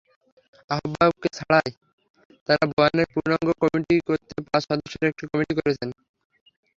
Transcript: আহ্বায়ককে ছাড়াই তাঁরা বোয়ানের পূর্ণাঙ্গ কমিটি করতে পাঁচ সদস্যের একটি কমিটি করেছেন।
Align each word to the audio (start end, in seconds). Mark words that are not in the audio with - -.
আহ্বায়ককে 0.69 1.29
ছাড়াই 1.37 1.69
তাঁরা 2.49 2.65
বোয়ানের 2.71 3.07
পূর্ণাঙ্গ 3.13 3.49
কমিটি 3.61 3.95
করতে 4.07 4.35
পাঁচ 4.47 4.63
সদস্যের 4.69 5.09
একটি 5.11 5.23
কমিটি 5.31 5.53
করেছেন। 5.59 5.89